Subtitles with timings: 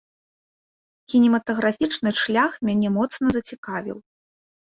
[1.11, 3.97] Кінематаграфічны шлях мяне моцна зацікавіў.